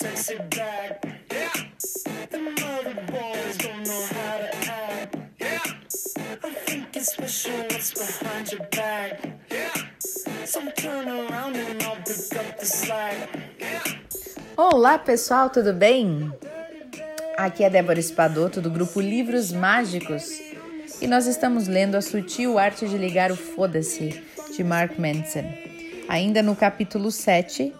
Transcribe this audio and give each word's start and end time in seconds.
sexy 0.00 0.36
back. 0.56 1.04
Yeah. 1.30 1.52
The 2.30 2.38
mother 2.38 2.96
boys 3.12 3.56
don't 3.58 3.84
know 3.86 4.02
how 4.16 4.34
to 4.42 4.48
act. 4.70 5.16
Yeah. 5.38 5.60
I 6.42 6.50
think 6.64 6.96
it's 6.96 7.12
special 7.12 7.58
what's 7.68 7.92
behind 7.92 8.50
your 8.50 8.66
back. 8.70 9.20
Yeah. 9.50 10.46
So 10.46 10.60
turn 10.76 11.06
around 11.06 11.56
and 11.56 11.82
I'll 11.82 11.96
pick 11.96 12.34
up 12.40 12.58
the 12.58 12.64
slack. 12.64 13.28
Olá 14.56 14.98
pessoal, 14.98 15.50
tudo 15.50 15.74
bem? 15.74 16.32
Aqui 17.36 17.62
é 17.64 17.68
Débora 17.68 18.00
Espadoto 18.00 18.62
do 18.62 18.70
grupo 18.70 19.02
Livros 19.02 19.52
Mágicos 19.52 20.24
e 21.00 21.06
nós 21.06 21.26
estamos 21.26 21.68
lendo 21.68 21.96
A 21.96 22.00
Sutil 22.00 22.58
Arte 22.58 22.88
de 22.88 22.96
Ligar 22.96 23.30
o 23.30 23.36
Foda-se 23.36 24.22
de 24.56 24.64
Mark 24.64 24.98
Manson. 24.98 25.44
Ainda 26.08 26.42
no 26.42 26.56
capítulo 26.56 27.10
7, 27.10 27.74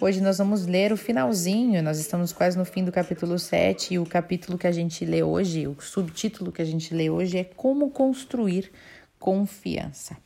hoje 0.00 0.20
nós 0.20 0.38
vamos 0.38 0.66
ler 0.66 0.92
o 0.92 0.96
finalzinho, 0.96 1.82
nós 1.82 1.98
estamos 1.98 2.32
quase 2.32 2.56
no 2.58 2.64
fim 2.64 2.84
do 2.84 2.92
capítulo 2.92 3.38
7 3.38 3.94
e 3.94 3.98
o 3.98 4.06
capítulo 4.06 4.58
que 4.58 4.66
a 4.66 4.72
gente 4.72 5.04
lê 5.04 5.22
hoje, 5.22 5.66
o 5.66 5.80
subtítulo 5.80 6.52
que 6.52 6.62
a 6.62 6.64
gente 6.64 6.94
lê 6.94 7.10
hoje 7.10 7.38
é 7.38 7.44
Como 7.44 7.90
Construir 7.90 8.70
Confiança. 9.18 10.16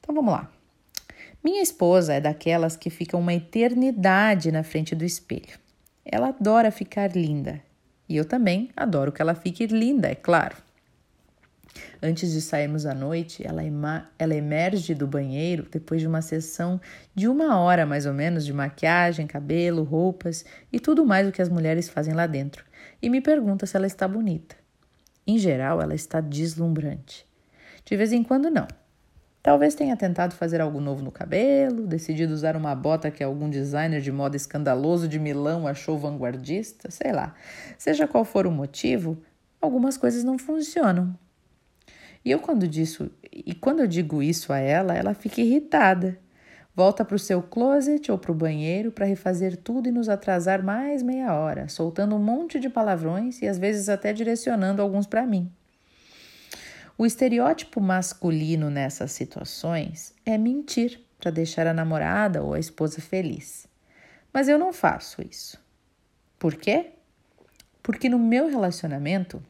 Então 0.00 0.14
vamos 0.14 0.32
lá. 0.32 0.50
Minha 1.42 1.62
esposa 1.62 2.14
é 2.14 2.20
daquelas 2.20 2.76
que 2.76 2.90
ficam 2.90 3.20
uma 3.20 3.34
eternidade 3.34 4.50
na 4.50 4.62
frente 4.62 4.94
do 4.94 5.04
espelho. 5.04 5.58
Ela 6.04 6.28
adora 6.28 6.70
ficar 6.70 7.14
linda. 7.14 7.62
E 8.08 8.16
eu 8.16 8.24
também 8.24 8.70
adoro 8.76 9.12
que 9.12 9.22
ela 9.22 9.34
fique 9.34 9.66
linda, 9.66 10.08
é 10.08 10.14
claro. 10.14 10.56
Antes 12.02 12.32
de 12.32 12.40
sairmos 12.40 12.86
à 12.86 12.94
noite, 12.94 13.46
ela, 13.46 13.62
ela 14.18 14.34
emerge 14.34 14.94
do 14.94 15.06
banheiro 15.06 15.66
depois 15.70 16.00
de 16.00 16.06
uma 16.06 16.22
sessão 16.22 16.80
de 17.14 17.28
uma 17.28 17.58
hora 17.58 17.86
mais 17.86 18.06
ou 18.06 18.12
menos 18.12 18.44
de 18.44 18.52
maquiagem, 18.52 19.26
cabelo, 19.26 19.82
roupas 19.82 20.44
e 20.72 20.78
tudo 20.78 21.04
mais 21.04 21.26
o 21.28 21.32
que 21.32 21.42
as 21.42 21.48
mulheres 21.48 21.88
fazem 21.88 22.14
lá 22.14 22.26
dentro 22.26 22.64
e 23.00 23.10
me 23.10 23.20
pergunta 23.20 23.66
se 23.66 23.76
ela 23.76 23.86
está 23.86 24.06
bonita. 24.06 24.56
Em 25.26 25.38
geral, 25.38 25.82
ela 25.82 25.94
está 25.94 26.20
deslumbrante. 26.20 27.26
De 27.84 27.96
vez 27.96 28.12
em 28.12 28.22
quando, 28.22 28.50
não. 28.50 28.66
Talvez 29.46 29.76
tenha 29.76 29.96
tentado 29.96 30.34
fazer 30.34 30.60
algo 30.60 30.80
novo 30.80 31.04
no 31.04 31.12
cabelo, 31.12 31.86
decidido 31.86 32.34
usar 32.34 32.56
uma 32.56 32.74
bota 32.74 33.12
que 33.12 33.22
algum 33.22 33.48
designer 33.48 34.00
de 34.00 34.10
moda 34.10 34.36
escandaloso 34.36 35.06
de 35.06 35.20
Milão 35.20 35.68
achou 35.68 35.96
vanguardista, 35.96 36.90
sei 36.90 37.12
lá. 37.12 37.32
Seja 37.78 38.08
qual 38.08 38.24
for 38.24 38.44
o 38.44 38.50
motivo, 38.50 39.16
algumas 39.60 39.96
coisas 39.96 40.24
não 40.24 40.36
funcionam. 40.36 41.16
E 42.26 42.32
eu 42.32 42.40
quando 42.40 42.66
disso, 42.66 43.08
e 43.32 43.54
quando 43.54 43.78
eu 43.78 43.86
digo 43.86 44.20
isso 44.20 44.52
a 44.52 44.58
ela, 44.58 44.96
ela 44.96 45.14
fica 45.14 45.40
irritada. 45.40 46.18
Volta 46.74 47.04
para 47.04 47.14
o 47.14 47.20
seu 47.20 47.40
closet 47.40 48.10
ou 48.10 48.18
para 48.18 48.32
o 48.32 48.34
banheiro 48.34 48.90
para 48.90 49.06
refazer 49.06 49.56
tudo 49.56 49.88
e 49.88 49.92
nos 49.92 50.08
atrasar 50.08 50.60
mais 50.60 51.04
meia 51.04 51.32
hora, 51.32 51.68
soltando 51.68 52.16
um 52.16 52.18
monte 52.18 52.58
de 52.58 52.68
palavrões 52.68 53.40
e 53.42 53.46
às 53.46 53.58
vezes 53.58 53.88
até 53.88 54.12
direcionando 54.12 54.82
alguns 54.82 55.06
para 55.06 55.24
mim. 55.24 55.48
O 56.98 57.06
estereótipo 57.06 57.80
masculino 57.80 58.70
nessas 58.70 59.12
situações 59.12 60.12
é 60.26 60.36
mentir 60.36 61.00
para 61.20 61.30
deixar 61.30 61.68
a 61.68 61.72
namorada 61.72 62.42
ou 62.42 62.54
a 62.54 62.58
esposa 62.58 63.00
feliz. 63.00 63.68
Mas 64.32 64.48
eu 64.48 64.58
não 64.58 64.72
faço 64.72 65.22
isso. 65.22 65.62
Por 66.40 66.56
quê? 66.56 66.86
Porque 67.84 68.08
no 68.08 68.18
meu 68.18 68.48
relacionamento 68.48 69.40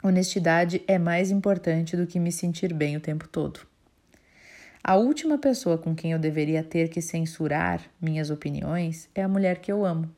Honestidade 0.00 0.80
é 0.86 0.96
mais 0.96 1.28
importante 1.32 1.96
do 1.96 2.06
que 2.06 2.20
me 2.20 2.30
sentir 2.30 2.72
bem 2.72 2.96
o 2.96 3.00
tempo 3.00 3.26
todo. 3.26 3.66
A 4.82 4.94
última 4.94 5.36
pessoa 5.38 5.76
com 5.76 5.92
quem 5.92 6.12
eu 6.12 6.20
deveria 6.20 6.62
ter 6.62 6.88
que 6.88 7.02
censurar 7.02 7.82
minhas 8.00 8.30
opiniões 8.30 9.10
é 9.12 9.22
a 9.24 9.28
mulher 9.28 9.58
que 9.58 9.72
eu 9.72 9.84
amo. 9.84 10.08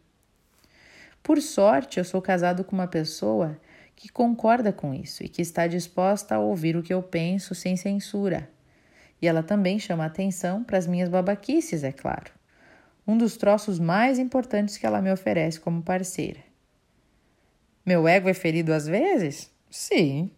Por 1.22 1.40
sorte, 1.40 1.98
eu 1.98 2.04
sou 2.04 2.20
casado 2.20 2.62
com 2.62 2.76
uma 2.76 2.86
pessoa 2.86 3.58
que 3.96 4.10
concorda 4.10 4.70
com 4.70 4.92
isso 4.92 5.24
e 5.24 5.28
que 5.30 5.40
está 5.40 5.66
disposta 5.66 6.34
a 6.34 6.40
ouvir 6.40 6.76
o 6.76 6.82
que 6.82 6.92
eu 6.92 7.02
penso 7.02 7.54
sem 7.54 7.74
censura. 7.74 8.50
E 9.20 9.26
ela 9.26 9.42
também 9.42 9.78
chama 9.78 10.04
atenção 10.04 10.62
para 10.62 10.76
as 10.76 10.86
minhas 10.86 11.08
babaquices, 11.08 11.84
é 11.84 11.92
claro. 11.92 12.30
Um 13.06 13.16
dos 13.16 13.38
troços 13.38 13.78
mais 13.78 14.18
importantes 14.18 14.76
que 14.76 14.84
ela 14.84 15.00
me 15.00 15.10
oferece 15.10 15.58
como 15.58 15.82
parceira. 15.82 16.40
Meu 17.84 18.06
ego 18.06 18.28
é 18.28 18.34
ferido 18.34 18.74
às 18.74 18.86
vezes? 18.86 19.50
Sim. 19.70 20.30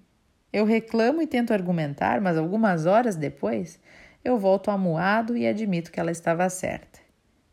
Eu 0.53 0.67
reclamo 0.67 1.23
e 1.23 1.27
tento 1.27 1.53
argumentar, 1.53 2.21
mas 2.21 2.37
algumas 2.37 2.85
horas 2.85 3.17
depois 3.17 3.81
eu 4.23 4.39
volto 4.39 4.71
amuado 4.71 5.37
e 5.37 5.47
admito 5.47 5.91
que 5.91 5.99
ela 5.99 6.13
estava 6.13 6.49
certa. 6.51 7.01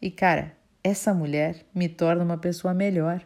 E 0.02 0.12
cara, 0.12 0.54
essa 0.84 1.14
mulher 1.14 1.66
me 1.74 1.88
torna 1.88 2.24
uma 2.24 2.38
pessoa 2.38 2.74
melhor, 2.74 3.26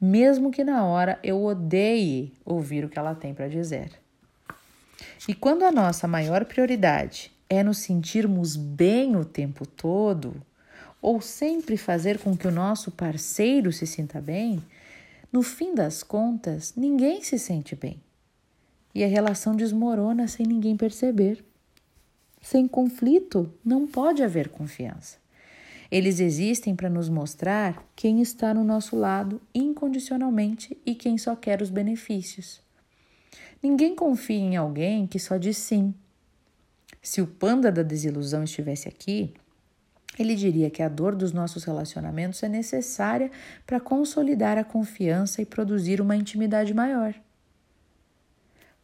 mesmo 0.00 0.50
que 0.50 0.62
na 0.62 0.84
hora 0.84 1.18
eu 1.22 1.44
odeie 1.44 2.32
ouvir 2.44 2.84
o 2.84 2.88
que 2.88 2.98
ela 2.98 3.14
tem 3.14 3.34
para 3.34 3.48
dizer. 3.48 3.90
E 5.26 5.34
quando 5.34 5.64
a 5.64 5.72
nossa 5.72 6.06
maior 6.06 6.44
prioridade 6.44 7.32
é 7.50 7.62
nos 7.62 7.78
sentirmos 7.78 8.56
bem 8.56 9.16
o 9.16 9.24
tempo 9.24 9.66
todo, 9.66 10.40
ou 11.00 11.20
sempre 11.20 11.76
fazer 11.76 12.18
com 12.18 12.36
que 12.36 12.46
o 12.46 12.52
nosso 12.52 12.90
parceiro 12.90 13.72
se 13.72 13.86
sinta 13.86 14.20
bem, 14.20 14.62
no 15.32 15.42
fim 15.42 15.74
das 15.74 16.02
contas, 16.02 16.74
ninguém 16.76 17.22
se 17.22 17.38
sente 17.38 17.76
bem. 17.76 18.00
E 18.94 19.04
a 19.04 19.06
relação 19.06 19.54
desmorona 19.54 20.26
sem 20.26 20.46
ninguém 20.46 20.76
perceber. 20.76 21.44
Sem 22.40 22.66
conflito, 22.66 23.52
não 23.64 23.86
pode 23.86 24.22
haver 24.22 24.48
confiança. 24.48 25.18
Eles 25.90 26.20
existem 26.20 26.74
para 26.74 26.88
nos 26.88 27.08
mostrar 27.08 27.82
quem 27.96 28.20
está 28.20 28.52
no 28.52 28.64
nosso 28.64 28.96
lado 28.96 29.40
incondicionalmente 29.54 30.76
e 30.84 30.94
quem 30.94 31.16
só 31.16 31.36
quer 31.36 31.62
os 31.62 31.70
benefícios. 31.70 32.60
Ninguém 33.62 33.94
confia 33.94 34.36
em 34.36 34.56
alguém 34.56 35.06
que 35.06 35.18
só 35.18 35.36
diz 35.36 35.56
sim. 35.56 35.94
Se 37.02 37.20
o 37.20 37.26
panda 37.26 37.72
da 37.72 37.82
desilusão 37.82 38.44
estivesse 38.44 38.88
aqui, 38.88 39.32
ele 40.18 40.34
diria 40.34 40.70
que 40.70 40.82
a 40.82 40.88
dor 40.88 41.14
dos 41.14 41.32
nossos 41.32 41.64
relacionamentos 41.64 42.42
é 42.42 42.48
necessária 42.48 43.30
para 43.66 43.78
consolidar 43.78 44.58
a 44.58 44.64
confiança 44.64 45.40
e 45.40 45.46
produzir 45.46 46.00
uma 46.00 46.16
intimidade 46.16 46.74
maior. 46.74 47.14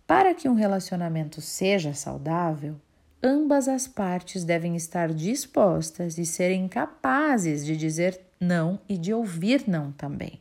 Para 0.07 0.35
que 0.35 0.49
um 0.49 0.55
relacionamento 0.55 1.41
seja 1.41 1.95
saudável, 1.95 2.77
ambas 3.23 3.69
as 3.69 3.89
partes 3.89 4.45
devem 4.45 4.77
estar 4.77 5.13
dispostas 5.13 6.19
e 6.19 6.27
serem 6.27 6.69
capazes 6.69 7.65
de 7.65 7.77
dizer 7.77 8.21
não 8.39 8.79
e 8.89 8.99
de 8.99 9.15
ouvir 9.15 9.65
não 9.67 9.91
também. 9.93 10.41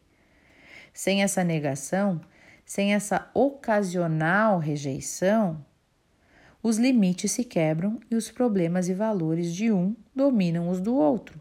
Sem 0.93 1.23
essa 1.23 1.43
negação, 1.43 2.21
sem 2.65 2.93
essa 2.93 3.29
ocasional 3.33 4.59
rejeição, 4.59 5.63
os 6.63 6.77
limites 6.77 7.33
se 7.33 7.43
quebram 7.43 7.99
e 8.09 8.15
os 8.15 8.31
problemas 8.31 8.87
e 8.87 8.93
valores 8.93 9.53
de 9.53 9.69
um 9.69 9.93
dominam 10.15 10.69
os 10.69 10.79
do 10.79 10.95
outro. 10.95 11.39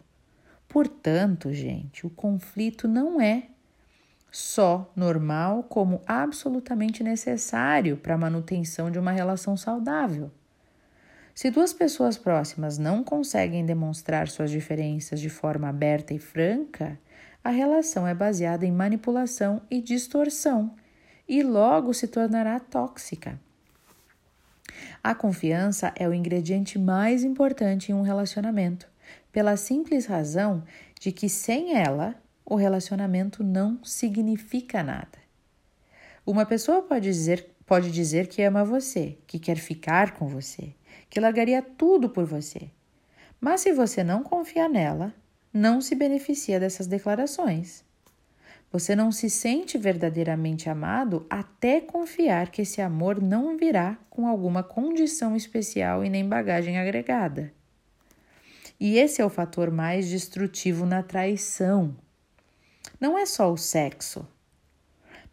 Portanto, 0.69 1.53
gente, 1.53 2.05
o 2.05 2.11
conflito 2.11 2.89
não 2.89 3.21
é 3.21 3.45
só 4.33 4.91
normal, 4.97 5.63
como 5.63 6.01
absolutamente 6.07 7.05
necessário 7.05 7.97
para 7.97 8.15
a 8.15 8.19
manutenção 8.19 8.91
de 8.91 8.99
uma 8.99 9.13
relação 9.13 9.57
saudável. 9.57 10.31
Se 11.35 11.51
duas 11.51 11.73
pessoas 11.73 12.17
próximas 12.19 12.77
não 12.77 13.05
conseguem 13.05 13.65
demonstrar 13.65 14.29
suas 14.29 14.51
diferenças 14.51 15.21
de 15.21 15.29
forma 15.29 15.69
aberta 15.69 16.13
e 16.13 16.19
franca, 16.19 16.99
a 17.45 17.51
relação 17.51 18.09
é 18.09 18.15
baseada 18.15 18.67
em 18.67 18.73
manipulação 18.73 19.63
e 19.71 19.81
distorção 19.81 20.75
e 21.29 21.43
logo 21.43 21.93
se 21.93 22.09
tornará 22.09 22.59
tóxica. 22.59 23.39
A 25.03 25.15
confiança 25.15 25.93
é 25.97 26.09
o 26.09 26.15
ingrediente 26.15 26.79
mais 26.79 27.25
importante 27.25 27.91
em 27.91 27.95
um 27.95 28.03
relacionamento, 28.03 28.89
pela 29.31 29.57
simples 29.57 30.07
razão 30.07 30.63
de 31.01 31.11
que 31.13 31.29
sem 31.29 31.77
ela, 31.77 32.15
o 32.45 32.55
relacionamento 32.55 33.43
não 33.43 33.83
significa 33.83 34.83
nada. 34.83 35.19
Uma 36.25 36.47
pessoa 36.47 36.83
pode 36.83 37.05
dizer, 37.05 37.51
pode 37.67 37.91
dizer 37.91 38.29
que 38.29 38.43
ama 38.43 38.65
você, 38.65 39.19
que 39.27 39.39
quer 39.39 39.57
ficar 39.57 40.13
com 40.13 40.29
você, 40.29 40.75
que 41.11 41.19
largaria 41.19 41.61
tudo 41.61 42.09
por 42.09 42.25
você. 42.25 42.71
Mas 43.41 43.63
se 43.63 43.73
você 43.73 44.05
não 44.05 44.23
confia 44.23 44.69
nela, 44.69 45.13
não 45.53 45.81
se 45.81 45.95
beneficia 45.95 46.61
dessas 46.61 46.87
declarações. 46.87 47.85
Você 48.73 48.97
não 48.97 49.13
se 49.13 49.29
sente 49.29 49.77
verdadeiramente 49.77 50.71
amado 50.71 51.27
até 51.29 51.79
confiar 51.79 52.51
que 52.51 52.63
esse 52.63 52.81
amor 52.81 53.21
não 53.21 53.59
virá 53.59 53.99
com 54.09 54.27
alguma 54.27 54.63
condição 54.63 55.37
especial 55.37 56.03
e 56.03 56.09
nem 56.09 56.27
bagagem 56.27 56.79
agregada. 56.79 57.53
E 58.81 58.97
esse 58.97 59.21
é 59.21 59.25
o 59.27 59.31
fator 59.31 59.71
mais 59.71 60.09
destrutivo 60.09 60.87
na 60.87 61.03
traição. 61.03 61.95
Não 62.99 63.19
é 63.19 63.27
só 63.27 63.53
o 63.53 63.59
sexo, 63.59 64.27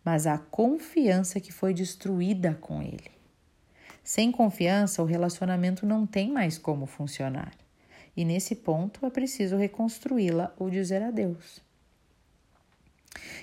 mas 0.03 0.27
a 0.27 0.37
confiança 0.37 1.39
que 1.39 1.53
foi 1.53 1.73
destruída 1.73 2.57
com 2.59 2.81
ele. 2.81 3.09
Sem 4.03 4.33
confiança, 4.33 5.01
o 5.01 5.05
relacionamento 5.05 5.85
não 5.85 6.05
tem 6.05 6.29
mais 6.29 6.57
como 6.57 6.85
funcionar. 6.85 7.53
E 8.17 8.25
nesse 8.25 8.53
ponto 8.53 9.05
é 9.05 9.09
preciso 9.09 9.55
reconstruí-la 9.55 10.53
ou 10.59 10.69
dizer 10.69 11.01
adeus. 11.01 11.68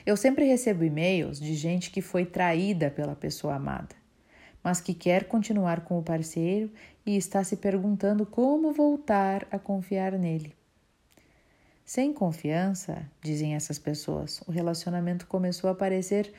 Eu 0.05 0.17
sempre 0.17 0.44
recebo 0.44 0.84
e-mails 0.84 1.40
de 1.40 1.55
gente 1.55 1.90
que 1.90 2.00
foi 2.00 2.25
traída 2.25 2.90
pela 2.90 3.17
pessoa 3.17 3.55
amada, 3.55 3.94
mas 4.62 4.81
que 4.81 4.94
quer 4.94 5.25
continuar 5.25 5.82
com 5.82 5.99
o 5.99 6.02
parceiro 6.02 6.70
e 7.05 7.17
está 7.17 7.43
se 7.44 7.56
perguntando 7.56 8.26
como 8.26 8.73
voltar 8.73 9.46
a 9.50 9.58
confiar 9.58 10.12
nele. 10.12 10.55
Sem 11.84 12.12
confiança, 12.12 13.08
dizem 13.23 13.55
essas 13.55 13.78
pessoas, 13.78 14.43
o 14.46 14.50
relacionamento 14.50 15.26
começou 15.26 15.70
a 15.70 15.75
parecer 15.75 16.32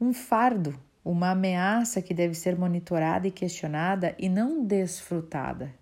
um 0.00 0.12
fardo, 0.12 0.78
uma 1.04 1.30
ameaça 1.30 2.00
que 2.00 2.14
deve 2.14 2.34
ser 2.34 2.56
monitorada 2.56 3.28
e 3.28 3.30
questionada 3.30 4.14
e 4.18 4.28
não 4.28 4.64
desfrutada. 4.64 5.72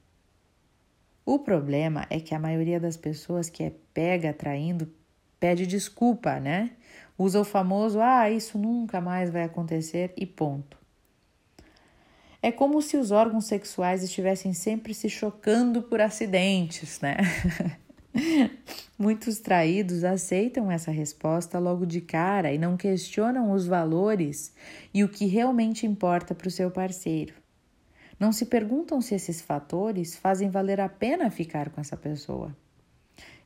O 1.24 1.38
problema 1.38 2.06
é 2.10 2.20
que 2.20 2.34
a 2.34 2.38
maioria 2.38 2.78
das 2.78 2.96
pessoas 2.96 3.48
que 3.48 3.62
é 3.62 3.72
pega 3.94 4.32
traindo 4.32 4.92
pede 5.40 5.66
desculpa, 5.66 6.38
né? 6.38 6.72
Usa 7.16 7.40
o 7.40 7.44
famoso 7.44 8.00
ah, 8.00 8.30
isso 8.30 8.58
nunca 8.58 9.00
mais 9.00 9.30
vai 9.30 9.44
acontecer 9.44 10.12
e 10.16 10.26
ponto. 10.26 10.76
É 12.42 12.52
como 12.52 12.82
se 12.82 12.96
os 12.96 13.10
órgãos 13.10 13.46
sexuais 13.46 14.02
estivessem 14.02 14.52
sempre 14.52 14.92
se 14.92 15.08
chocando 15.08 15.82
por 15.82 16.00
acidentes, 16.00 17.00
né? 17.00 17.16
Muitos 18.98 19.38
traídos 19.38 20.04
aceitam 20.04 20.70
essa 20.70 20.90
resposta 20.90 21.58
logo 21.58 21.86
de 21.86 22.00
cara 22.00 22.52
e 22.52 22.58
não 22.58 22.76
questionam 22.76 23.50
os 23.50 23.66
valores 23.66 24.52
e 24.92 25.02
o 25.02 25.08
que 25.08 25.24
realmente 25.26 25.86
importa 25.86 26.34
para 26.34 26.48
o 26.48 26.50
seu 26.50 26.70
parceiro. 26.70 27.34
Não 28.20 28.30
se 28.30 28.46
perguntam 28.46 29.00
se 29.00 29.14
esses 29.14 29.40
fatores 29.40 30.14
fazem 30.14 30.48
valer 30.50 30.80
a 30.80 30.88
pena 30.88 31.30
ficar 31.30 31.70
com 31.70 31.80
essa 31.80 31.96
pessoa. 31.96 32.54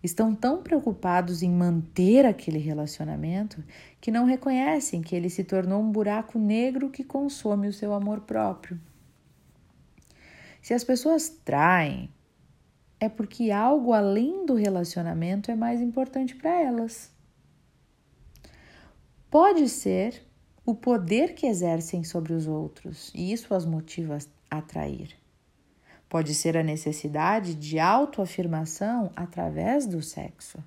Estão 0.03 0.35
tão 0.35 0.63
preocupados 0.63 1.43
em 1.43 1.51
manter 1.51 2.25
aquele 2.25 2.59
relacionamento 2.59 3.63
que 4.01 4.11
não 4.11 4.25
reconhecem 4.25 5.03
que 5.03 5.15
ele 5.15 5.29
se 5.29 5.43
tornou 5.43 5.83
um 5.83 5.91
buraco 5.91 6.39
negro 6.39 6.91
que 6.91 7.03
consome 7.03 7.67
o 7.67 7.73
seu 7.73 7.93
amor 7.93 8.21
próprio. 8.21 8.81
Se 10.63 10.73
as 10.73 10.85
pessoas 10.85 11.29
traem, 11.29 12.11
é 13.01 13.09
porque 13.09 13.51
algo 13.51 13.93
além 13.93 14.45
do 14.45 14.55
relacionamento 14.55 15.51
é 15.51 15.57
mais 15.57 15.81
importante 15.81 16.35
para 16.37 16.61
elas. 16.61 17.11
Pode 19.31 19.69
ser 19.69 20.23
o 20.65 20.75
poder 20.75 21.35
que 21.35 21.47
exercem 21.47 22.05
sobre 22.05 22.33
os 22.33 22.47
outros 22.47 23.13
e 23.15 23.33
isso 23.33 23.55
as 23.55 23.65
motiva 23.65 24.19
a 24.51 24.59
atrair. 24.59 25.17
Pode 26.09 26.35
ser 26.35 26.57
a 26.57 26.63
necessidade 26.63 27.55
de 27.55 27.79
autoafirmação 27.79 29.11
através 29.15 29.87
do 29.87 30.03
sexo. 30.03 30.63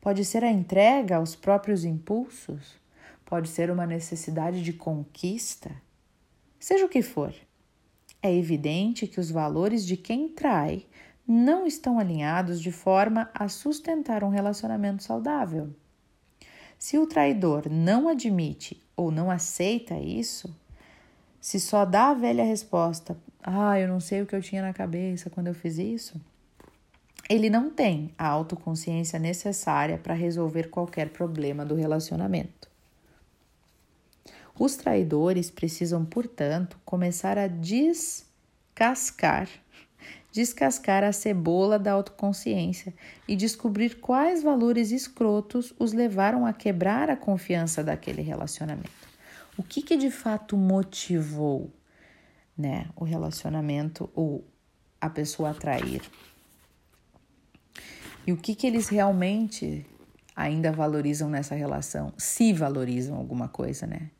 Pode 0.00 0.24
ser 0.24 0.44
a 0.44 0.50
entrega 0.50 1.16
aos 1.16 1.34
próprios 1.34 1.84
impulsos. 1.84 2.80
Pode 3.24 3.48
ser 3.48 3.70
uma 3.70 3.86
necessidade 3.86 4.62
de 4.62 4.72
conquista. 4.72 5.70
Seja 6.58 6.84
o 6.84 6.88
que 6.88 7.02
for, 7.02 7.34
é 8.22 8.32
evidente 8.32 9.06
que 9.06 9.18
os 9.18 9.30
valores 9.30 9.84
de 9.84 9.96
quem 9.96 10.28
trai 10.28 10.86
não 11.26 11.66
estão 11.66 11.98
alinhados 11.98 12.60
de 12.60 12.70
forma 12.70 13.30
a 13.34 13.48
sustentar 13.48 14.22
um 14.22 14.28
relacionamento 14.28 15.02
saudável. 15.02 15.74
Se 16.78 16.98
o 16.98 17.06
traidor 17.06 17.68
não 17.70 18.08
admite 18.08 18.82
ou 18.96 19.10
não 19.10 19.30
aceita 19.30 19.94
isso, 19.98 20.54
se 21.40 21.58
só 21.58 21.84
dá 21.84 22.10
a 22.10 22.14
velha 22.14 22.44
resposta, 22.44 23.16
ah, 23.42 23.78
eu 23.78 23.88
não 23.88 24.00
sei 24.00 24.22
o 24.22 24.26
que 24.26 24.34
eu 24.34 24.42
tinha 24.42 24.62
na 24.62 24.72
cabeça 24.72 25.28
quando 25.28 25.48
eu 25.48 25.54
fiz 25.54 25.78
isso, 25.78 26.20
ele 27.28 27.50
não 27.50 27.70
tem 27.70 28.12
a 28.16 28.26
autoconsciência 28.26 29.18
necessária 29.18 29.98
para 29.98 30.14
resolver 30.14 30.70
qualquer 30.70 31.10
problema 31.10 31.64
do 31.64 31.74
relacionamento. 31.74 32.70
Os 34.58 34.76
traidores 34.76 35.50
precisam, 35.50 36.04
portanto, 36.04 36.78
começar 36.84 37.38
a 37.38 37.46
descascar 37.46 39.48
descascar 40.32 41.04
a 41.04 41.12
cebola 41.12 41.78
da 41.78 41.92
autoconsciência 41.92 42.94
e 43.28 43.36
descobrir 43.36 43.96
quais 43.96 44.42
valores 44.42 44.90
escrotos 44.90 45.74
os 45.78 45.92
levaram 45.92 46.46
a 46.46 46.54
quebrar 46.54 47.10
a 47.10 47.16
confiança 47.16 47.84
daquele 47.84 48.22
relacionamento. 48.22 48.90
O 49.58 49.62
que, 49.62 49.82
que 49.82 49.96
de 49.96 50.10
fato 50.10 50.56
motivou 50.56 51.70
né, 52.62 52.88
o 52.94 53.04
relacionamento 53.04 54.08
ou 54.14 54.46
a 55.00 55.10
pessoa 55.10 55.50
a 55.50 55.54
trair? 55.54 56.00
E 58.24 58.32
o 58.32 58.36
que, 58.36 58.54
que 58.54 58.68
eles 58.68 58.88
realmente 58.88 59.84
ainda 60.34 60.70
valorizam 60.70 61.28
nessa 61.28 61.56
relação? 61.56 62.12
Se 62.16 62.52
valorizam 62.52 63.16
alguma 63.16 63.48
coisa, 63.48 63.84
né? 63.84 64.10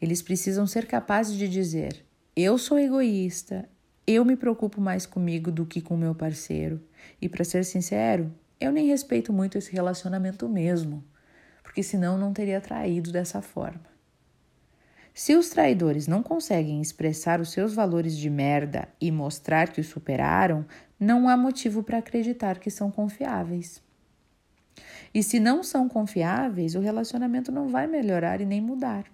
Eles 0.00 0.20
precisam 0.20 0.66
ser 0.66 0.86
capazes 0.86 1.38
de 1.38 1.48
dizer: 1.48 2.04
eu 2.36 2.58
sou 2.58 2.78
egoísta, 2.78 3.66
eu 4.06 4.22
me 4.22 4.36
preocupo 4.36 4.80
mais 4.80 5.06
comigo 5.06 5.50
do 5.50 5.64
que 5.64 5.80
com 5.80 5.96
meu 5.96 6.14
parceiro. 6.14 6.78
E 7.20 7.28
para 7.28 7.42
ser 7.42 7.64
sincero, 7.64 8.30
eu 8.60 8.70
nem 8.70 8.86
respeito 8.86 9.32
muito 9.32 9.56
esse 9.56 9.72
relacionamento 9.72 10.46
mesmo, 10.46 11.02
porque 11.62 11.82
senão 11.82 12.18
não 12.18 12.34
teria 12.34 12.60
traído 12.60 13.10
dessa 13.10 13.40
forma. 13.40 13.91
Se 15.14 15.36
os 15.36 15.50
traidores 15.50 16.06
não 16.06 16.22
conseguem 16.22 16.80
expressar 16.80 17.40
os 17.40 17.50
seus 17.50 17.74
valores 17.74 18.16
de 18.16 18.30
merda 18.30 18.88
e 19.00 19.10
mostrar 19.10 19.70
que 19.70 19.80
os 19.80 19.86
superaram, 19.86 20.64
não 20.98 21.28
há 21.28 21.36
motivo 21.36 21.82
para 21.82 21.98
acreditar 21.98 22.58
que 22.58 22.70
são 22.70 22.90
confiáveis. 22.90 23.82
E 25.12 25.22
se 25.22 25.38
não 25.38 25.62
são 25.62 25.86
confiáveis, 25.88 26.74
o 26.74 26.80
relacionamento 26.80 27.52
não 27.52 27.68
vai 27.68 27.86
melhorar 27.86 28.40
e 28.40 28.46
nem 28.46 28.60
mudar. 28.60 29.04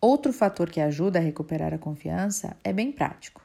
Outro 0.00 0.32
fator 0.32 0.70
que 0.70 0.80
ajuda 0.80 1.18
a 1.18 1.22
recuperar 1.22 1.74
a 1.74 1.78
confiança 1.78 2.56
é 2.62 2.72
bem 2.72 2.92
prático: 2.92 3.44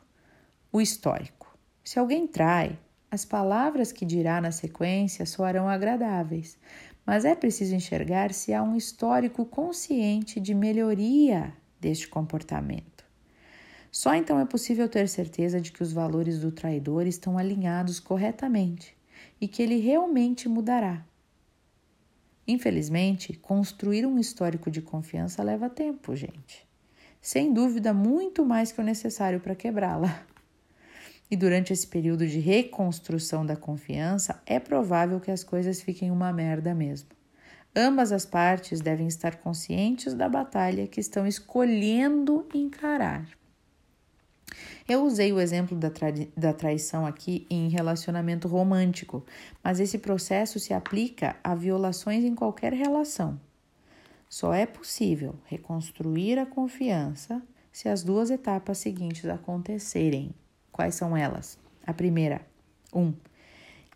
o 0.71 0.79
histórico. 0.79 1.57
Se 1.83 1.97
alguém 1.97 2.27
trai, 2.27 2.77
as 3.09 3.23
palavras 3.25 3.91
que 3.91 4.05
dirá 4.05 4.41
na 4.41 4.51
sequência 4.51 5.25
soarão 5.25 5.67
agradáveis, 5.67 6.57
mas 7.07 7.23
é 7.23 7.33
preciso 7.33 7.73
enxergar 7.73 8.33
se 8.33 8.53
há 8.53 8.61
um 8.61 8.75
histórico 8.75 9.45
consciente 9.45 10.41
de 10.41 10.53
melhoria 10.53 11.53
deste 11.79 12.05
comportamento. 12.05 13.05
Só 13.89 14.13
então 14.13 14.37
é 14.37 14.43
possível 14.43 14.89
ter 14.89 15.07
certeza 15.07 15.61
de 15.61 15.71
que 15.71 15.81
os 15.81 15.93
valores 15.93 16.41
do 16.41 16.51
traidor 16.51 17.07
estão 17.07 17.37
alinhados 17.37 17.97
corretamente 17.97 18.93
e 19.39 19.47
que 19.47 19.63
ele 19.63 19.77
realmente 19.77 20.49
mudará. 20.49 21.01
Infelizmente, 22.45 23.33
construir 23.37 24.05
um 24.05 24.19
histórico 24.19 24.69
de 24.69 24.81
confiança 24.81 25.41
leva 25.41 25.69
tempo, 25.69 26.13
gente. 26.13 26.67
Sem 27.21 27.53
dúvida, 27.53 27.93
muito 27.93 28.45
mais 28.45 28.73
que 28.73 28.81
o 28.81 28.83
necessário 28.83 29.39
para 29.39 29.55
quebrá-la. 29.55 30.27
E 31.29 31.35
durante 31.35 31.73
esse 31.73 31.85
período 31.85 32.25
de 32.25 32.39
reconstrução 32.39 33.45
da 33.45 33.55
confiança, 33.55 34.41
é 34.45 34.59
provável 34.59 35.19
que 35.19 35.31
as 35.31 35.43
coisas 35.43 35.81
fiquem 35.81 36.09
uma 36.09 36.31
merda 36.31 36.73
mesmo. 36.73 37.09
Ambas 37.75 38.11
as 38.11 38.25
partes 38.25 38.81
devem 38.81 39.07
estar 39.07 39.35
conscientes 39.35 40.13
da 40.13 40.27
batalha 40.27 40.87
que 40.87 40.99
estão 40.99 41.27
escolhendo 41.27 42.47
encarar. 42.53 43.27
Eu 44.87 45.03
usei 45.03 45.33
o 45.33 45.39
exemplo 45.39 45.77
da, 45.77 45.89
trai 45.89 46.29
da 46.35 46.53
traição 46.53 47.05
aqui 47.05 47.45
em 47.49 47.67
relacionamento 47.67 48.47
romântico, 48.47 49.23
mas 49.63 49.79
esse 49.79 49.97
processo 49.97 50.59
se 50.59 50.73
aplica 50.73 51.35
a 51.43 51.53
violações 51.53 52.23
em 52.23 52.33
qualquer 52.33 52.71
relação. 52.71 53.39
Só 54.29 54.53
é 54.53 54.65
possível 54.65 55.35
reconstruir 55.45 56.39
a 56.39 56.45
confiança 56.45 57.41
se 57.71 57.87
as 57.87 58.01
duas 58.01 58.31
etapas 58.31 58.77
seguintes 58.77 59.25
acontecerem. 59.25 60.33
Quais 60.77 60.95
são 60.95 61.17
elas? 61.17 61.57
A 61.85 61.93
primeira, 61.93 62.39
um, 62.93 63.13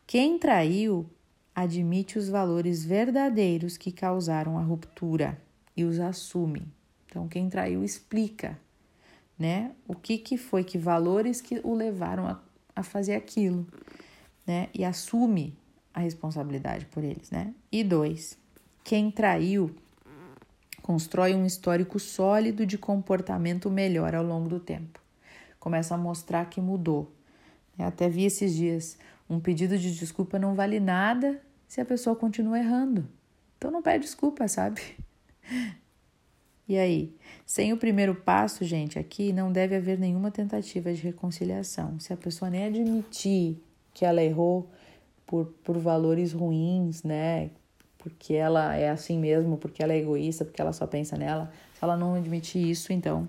quem 0.06 0.38
traiu 0.38 1.10
admite 1.56 2.20
os 2.20 2.28
valores 2.28 2.84
verdadeiros 2.84 3.78
que 3.78 3.94
causaram 3.94 4.58
a 4.58 4.62
ruptura 4.62 5.42
e 5.78 5.86
os 5.86 5.98
assume. 5.98 6.68
Então, 7.06 7.30
quem 7.30 7.50
traiu 7.50 7.84
explica 7.84 8.58
né? 9.42 9.72
O 9.88 9.96
que, 9.96 10.20
que 10.20 10.38
foi, 10.38 10.64
que 10.64 10.78
valores 10.78 11.42
que 11.42 11.60
o 11.64 11.74
levaram 11.74 12.28
a, 12.28 12.40
a 12.76 12.84
fazer 12.84 13.16
aquilo, 13.16 13.66
né? 14.46 14.70
E 14.72 14.86
assume 14.86 15.58
a 15.92 16.00
responsabilidade 16.00 16.86
por 16.86 17.04
eles, 17.04 17.32
né? 17.32 17.52
E 17.72 17.84
dois, 17.84 18.38
quem 18.84 19.10
traiu 19.10 19.76
constrói 20.84 21.34
um 21.34 21.44
histórico 21.44 22.00
sólido 22.00 22.68
de 22.68 22.78
comportamento 22.78 23.68
melhor 23.72 24.14
ao 24.14 24.24
longo 24.24 24.48
do 24.48 24.60
tempo. 24.60 25.01
Começa 25.62 25.96
a 25.96 25.98
mostrar 25.98 26.50
que 26.50 26.60
mudou. 26.60 27.10
Eu 27.80 27.86
até 27.86 28.10
vi 28.10 28.26
esses 28.26 28.54
dias, 28.54 28.98
um 29.30 29.40
pedido 29.40 29.78
de 29.78 29.96
desculpa 29.96 30.38
não 30.38 30.56
vale 30.56 30.80
nada 30.80 31.40
se 31.68 31.80
a 31.80 31.86
pessoa 31.86 32.16
continua 32.16 32.60
errando. 32.60 33.08
Então 33.58 33.72
não 33.72 33.82
pede 33.82 34.04
desculpa, 34.04 34.46
sabe? 34.50 34.82
E 36.68 36.78
aí? 36.78 37.14
Sem 37.46 37.74
o 37.74 37.78
primeiro 37.78 38.16
passo, 38.16 38.64
gente, 38.64 38.98
aqui 38.98 39.34
não 39.34 39.52
deve 39.52 39.76
haver 39.76 40.00
nenhuma 40.00 40.32
tentativa 40.32 40.94
de 40.94 41.02
reconciliação. 41.02 42.00
Se 42.00 42.14
a 42.14 42.16
pessoa 42.18 42.50
nem 42.50 42.64
admitir 42.64 43.62
que 43.94 44.06
ela 44.06 44.24
errou 44.24 44.70
por, 45.26 45.48
por 45.62 45.78
valores 45.78 46.32
ruins, 46.32 47.04
né? 47.04 47.50
porque 48.02 48.34
ela 48.34 48.76
é 48.76 48.90
assim 48.90 49.18
mesmo, 49.18 49.58
porque 49.58 49.82
ela 49.84 49.94
é 49.94 49.98
egoísta, 49.98 50.44
porque 50.44 50.60
ela 50.60 50.74
só 50.74 50.88
pensa 50.88 51.16
nela. 51.16 51.52
Se 51.76 51.84
ela 51.84 51.96
não 51.96 52.16
admitir 52.16 52.68
isso, 52.68 52.92
então 52.92 53.28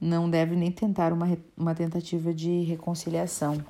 não 0.00 0.30
deve 0.30 0.54
nem 0.54 0.70
tentar 0.70 1.12
uma, 1.12 1.36
uma 1.56 1.74
tentativa 1.74 2.32
de 2.32 2.62
reconciliação. 2.62 3.62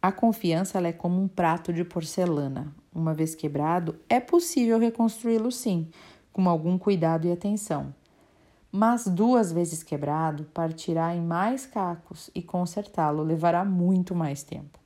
A 0.00 0.12
confiança 0.12 0.78
é 0.78 0.92
como 0.92 1.20
um 1.20 1.26
prato 1.26 1.72
de 1.72 1.84
porcelana. 1.84 2.72
Uma 2.94 3.12
vez 3.12 3.34
quebrado, 3.34 3.98
é 4.08 4.20
possível 4.20 4.78
reconstruí-lo 4.78 5.50
sim, 5.50 5.90
com 6.32 6.48
algum 6.48 6.78
cuidado 6.78 7.26
e 7.26 7.32
atenção. 7.32 7.92
Mas 8.70 9.06
duas 9.06 9.52
vezes 9.52 9.82
quebrado, 9.82 10.44
partirá 10.54 11.14
em 11.14 11.20
mais 11.20 11.66
cacos 11.66 12.30
e 12.34 12.42
consertá-lo 12.42 13.22
levará 13.22 13.64
muito 13.64 14.14
mais 14.14 14.42
tempo. 14.42 14.78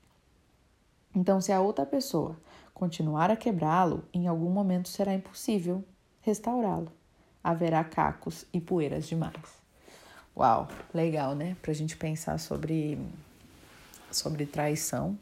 Então, 1.15 1.41
se 1.41 1.53
a 1.53 1.61
outra 1.61 1.85
pessoa 1.85 2.37
continuar 2.73 3.31
a 3.31 3.37
quebrá-lo, 3.37 4.05
em 4.15 4.27
algum 4.27 4.49
momento 4.49 4.89
será 4.89 5.13
impossível 5.13 5.85
restaurá-lo. 6.23 6.91
Haverá 7.43 7.85
cacos 7.85 8.47
e 8.53 8.61
poeiras 8.61 9.07
demais. 9.07 9.60
Uau, 10.41 10.69
legal, 10.95 11.35
né? 11.35 11.55
Pra 11.61 11.75
gente 11.75 11.99
pensar 11.99 12.39
sobre, 12.39 12.99
sobre 14.11 14.47
traição. 14.47 15.19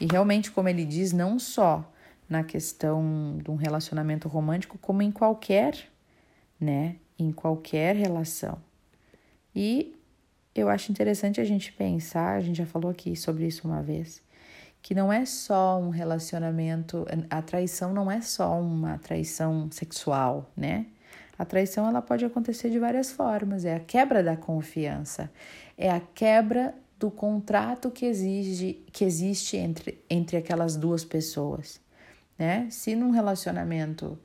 E 0.00 0.06
realmente, 0.06 0.50
como 0.50 0.70
ele 0.70 0.86
diz, 0.86 1.12
não 1.12 1.38
só 1.38 1.84
na 2.26 2.42
questão 2.42 3.36
de 3.44 3.50
um 3.50 3.56
relacionamento 3.56 4.26
romântico, 4.26 4.78
como 4.78 5.02
em 5.02 5.12
qualquer, 5.12 5.90
né? 6.58 6.96
Em 7.18 7.30
qualquer 7.30 7.94
relação. 7.94 8.58
E 9.54 9.94
eu 10.54 10.70
acho 10.70 10.90
interessante 10.90 11.42
a 11.42 11.44
gente 11.44 11.70
pensar, 11.70 12.38
a 12.38 12.40
gente 12.40 12.56
já 12.56 12.66
falou 12.66 12.90
aqui 12.90 13.14
sobre 13.16 13.46
isso 13.46 13.68
uma 13.68 13.82
vez, 13.82 14.22
que 14.80 14.94
não 14.94 15.12
é 15.12 15.26
só 15.26 15.78
um 15.78 15.90
relacionamento, 15.90 17.06
a 17.28 17.42
traição 17.42 17.92
não 17.92 18.10
é 18.10 18.22
só 18.22 18.58
uma 18.58 18.96
traição 18.96 19.70
sexual, 19.70 20.50
né? 20.56 20.86
A 21.38 21.44
traição 21.44 21.86
ela 21.88 22.02
pode 22.02 22.24
acontecer 22.24 22.68
de 22.68 22.78
várias 22.78 23.12
formas, 23.12 23.64
é 23.64 23.76
a 23.76 23.80
quebra 23.80 24.22
da 24.22 24.36
confiança, 24.36 25.30
é 25.76 25.90
a 25.90 26.00
quebra 26.00 26.74
do 26.98 27.10
contrato 27.10 27.90
que 27.90 28.10
que 28.92 29.04
existe 29.04 29.56
entre, 29.56 30.02
entre 30.10 30.36
aquelas 30.36 30.74
duas 30.76 31.04
pessoas, 31.04 31.80
né? 32.36 32.66
Se 32.70 32.96
num 32.96 33.10
relacionamento 33.10 34.18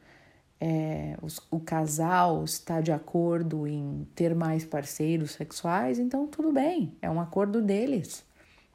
é, 0.59 1.17
os, 1.21 1.39
o 1.51 1.59
casal 1.59 2.43
está 2.43 2.81
de 2.81 2.91
acordo 2.91 3.67
em 3.67 4.07
ter 4.15 4.33
mais 4.33 4.65
parceiros 4.65 5.31
sexuais, 5.31 5.99
então 5.99 6.25
tudo 6.25 6.51
bem, 6.51 6.95
é 7.01 7.09
um 7.09 7.19
acordo 7.19 7.61
deles, 7.61 8.25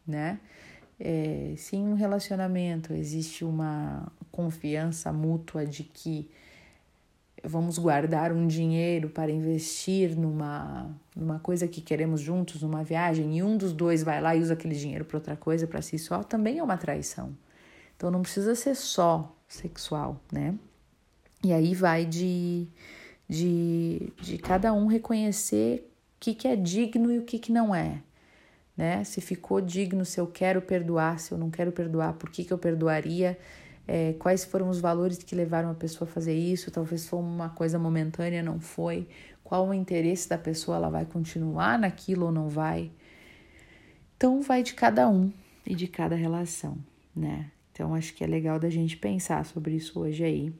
né? 0.06 0.38
É, 1.00 1.54
se 1.56 1.76
em 1.76 1.88
um 1.88 1.94
relacionamento 1.94 2.92
existe 2.92 3.44
uma 3.44 4.12
confiança 4.30 5.12
mútua 5.12 5.64
de 5.64 5.82
que 5.82 6.28
vamos 7.44 7.78
guardar 7.78 8.32
um 8.32 8.46
dinheiro 8.46 9.08
para 9.08 9.30
investir 9.30 10.16
numa, 10.16 10.90
numa 11.14 11.38
coisa 11.38 11.68
que 11.68 11.80
queremos 11.80 12.20
juntos, 12.20 12.62
numa 12.62 12.82
viagem, 12.82 13.38
e 13.38 13.42
um 13.42 13.56
dos 13.56 13.72
dois 13.72 14.02
vai 14.02 14.20
lá 14.20 14.34
e 14.34 14.40
usa 14.40 14.54
aquele 14.54 14.74
dinheiro 14.74 15.04
para 15.04 15.16
outra 15.16 15.36
coisa, 15.36 15.66
para 15.66 15.82
si 15.82 15.98
só, 15.98 16.22
também 16.22 16.58
é 16.58 16.62
uma 16.62 16.76
traição. 16.76 17.36
Então 17.96 18.10
não 18.10 18.22
precisa 18.22 18.54
ser 18.54 18.74
só 18.74 19.34
sexual, 19.48 20.20
né? 20.32 20.54
E 21.42 21.52
aí 21.52 21.74
vai 21.74 22.04
de, 22.04 22.66
de, 23.28 24.12
de 24.20 24.38
cada 24.38 24.72
um 24.72 24.86
reconhecer 24.86 25.88
o 26.16 26.20
que, 26.20 26.34
que 26.34 26.48
é 26.48 26.56
digno 26.56 27.12
e 27.12 27.18
o 27.18 27.22
que, 27.22 27.38
que 27.38 27.52
não 27.52 27.74
é. 27.74 28.02
Né? 28.76 29.02
Se 29.04 29.20
ficou 29.20 29.60
digno, 29.60 30.04
se 30.04 30.20
eu 30.20 30.26
quero 30.26 30.62
perdoar, 30.62 31.18
se 31.18 31.32
eu 31.32 31.38
não 31.38 31.50
quero 31.50 31.72
perdoar, 31.72 32.14
por 32.14 32.30
que, 32.30 32.44
que 32.44 32.52
eu 32.52 32.58
perdoaria? 32.58 33.38
É, 33.88 34.12
quais 34.12 34.44
foram 34.44 34.68
os 34.68 34.80
valores 34.80 35.16
que 35.16 35.34
levaram 35.34 35.70
a 35.70 35.74
pessoa 35.74 36.06
a 36.06 36.12
fazer 36.12 36.34
isso, 36.34 36.70
talvez 36.70 37.08
foi 37.08 37.18
uma 37.18 37.48
coisa 37.48 37.78
momentânea, 37.78 38.42
não 38.42 38.60
foi, 38.60 39.08
qual 39.42 39.66
o 39.66 39.72
interesse 39.72 40.28
da 40.28 40.36
pessoa, 40.36 40.76
ela 40.76 40.90
vai 40.90 41.06
continuar 41.06 41.78
naquilo 41.78 42.26
ou 42.26 42.32
não 42.32 42.50
vai. 42.50 42.92
Então 44.14 44.42
vai 44.42 44.62
de 44.62 44.74
cada 44.74 45.08
um 45.08 45.32
e 45.64 45.74
de 45.74 45.88
cada 45.88 46.14
relação, 46.14 46.76
né? 47.16 47.50
Então 47.72 47.94
acho 47.94 48.12
que 48.14 48.22
é 48.22 48.26
legal 48.26 48.58
da 48.58 48.68
gente 48.68 48.94
pensar 48.94 49.46
sobre 49.46 49.74
isso 49.76 49.98
hoje 49.98 50.22
aí. 50.22 50.52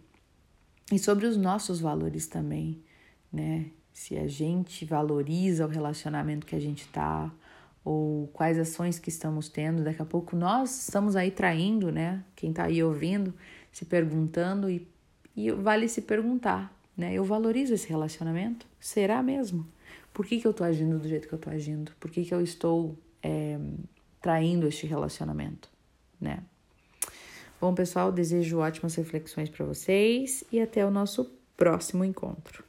E 0.91 0.99
sobre 0.99 1.27
os 1.27 1.37
nossos 1.37 1.81
valores 1.81 2.27
também, 2.27 2.83
né? 3.31 3.67
Se 3.93 4.17
a 4.17 4.27
gente 4.27 4.87
valoriza 4.87 5.67
o 5.67 5.69
relacionamento 5.69 6.47
que 6.47 6.57
a 6.57 6.61
gente 6.61 6.89
tá, 6.89 7.31
ou 7.89 8.29
quais 8.35 8.59
ações 8.59 8.99
que 8.99 9.09
estamos 9.09 9.49
tendo. 9.49 9.83
Daqui 9.83 10.03
a 10.03 10.05
pouco 10.05 10.37
nós 10.37 10.83
estamos 10.83 11.17
aí 11.17 11.31
traindo, 11.31 11.91
né? 11.91 12.23
Quem 12.37 12.51
está 12.51 12.65
aí 12.65 12.83
ouvindo, 12.83 13.33
se 13.73 13.87
perguntando 13.87 14.69
e, 14.69 14.87
e 15.35 15.51
vale 15.51 15.89
se 15.89 16.03
perguntar, 16.03 16.71
né? 16.95 17.15
Eu 17.15 17.25
valorizo 17.25 17.73
esse 17.73 17.89
relacionamento? 17.89 18.67
Será 18.79 19.23
mesmo? 19.23 19.67
Por 20.13 20.27
que, 20.27 20.39
que 20.39 20.47
eu 20.47 20.51
estou 20.51 20.67
agindo 20.67 20.99
do 20.99 21.09
jeito 21.09 21.27
que 21.27 21.33
eu 21.33 21.39
estou 21.39 21.51
agindo? 21.51 21.93
Por 21.99 22.11
que, 22.11 22.27
que 22.27 22.35
eu 22.35 22.43
estou 22.43 22.95
é, 23.23 23.59
traindo 24.21 24.69
este 24.69 24.87
relacionamento, 24.87 25.71
né? 26.21 26.43
Bom, 27.59 27.75
pessoal, 27.75 28.13
desejo 28.13 28.59
ótimas 28.59 28.95
reflexões 28.97 29.49
para 29.49 29.65
vocês 29.65 30.45
e 30.53 30.61
até 30.61 30.85
o 30.85 30.91
nosso 30.91 31.25
próximo 31.57 32.05
encontro. 32.05 32.63